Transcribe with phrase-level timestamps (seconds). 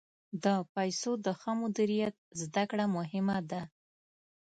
[0.43, 0.45] د
[0.75, 3.61] پیسو د ښه مدیریت زده کړه مهمه ده.